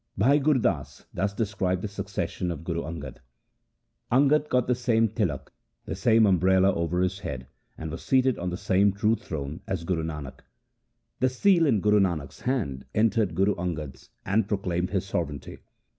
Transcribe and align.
Bhai 0.17 0.39
Gur 0.39 0.55
Das 0.57 1.05
thus 1.13 1.31
describes 1.31 1.83
the 1.83 1.87
succession 1.87 2.49
of 2.49 2.63
Guru 2.63 2.81
Angad:— 2.81 3.17
Angad 4.11 4.49
got 4.49 4.65
the 4.65 4.73
same 4.73 5.09
tilak, 5.09 5.49
the 5.85 5.93
same 5.93 6.25
umbrella 6.25 6.73
over 6.73 7.01
his 7.01 7.19
head, 7.19 7.45
and 7.77 7.91
was 7.91 8.01
seated 8.01 8.39
on 8.39 8.49
the 8.49 8.57
same 8.57 8.93
true 8.93 9.15
throne 9.15 9.61
as 9.67 9.83
Guru 9.83 10.01
Nanak. 10.01 10.39
The 11.19 11.29
seal 11.29 11.67
in 11.67 11.81
Guru 11.81 11.99
Nanak's 11.99 12.39
hand 12.41 12.85
entered 12.95 13.35
Guru 13.35 13.53
Angad's, 13.57 14.09
and 14.25 14.47
proclaimed 14.47 14.89
his 14.89 15.05
sovereignty. 15.05 15.59